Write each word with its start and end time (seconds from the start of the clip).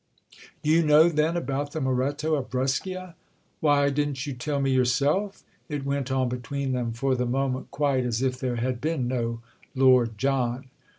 "You 0.63 0.81
know 0.81 1.09
then 1.09 1.37
about 1.37 1.73
the 1.73 1.79
Moretto 1.79 2.33
of 2.33 2.49
Brescia?" 2.49 3.15
"Why, 3.59 3.91
didn't 3.91 4.25
you 4.25 4.33
tell 4.33 4.59
me 4.59 4.71
yourself?" 4.71 5.43
It 5.69 5.85
went 5.85 6.11
on 6.11 6.27
between 6.27 6.71
them 6.71 6.91
for 6.91 7.13
the 7.13 7.27
moment 7.27 7.69
quite 7.69 8.03
as 8.03 8.23
if 8.23 8.39
there 8.39 8.55
had 8.55 8.81
been 8.81 9.07
no 9.07 9.41
Lord 9.75 10.17
John. 10.17 10.71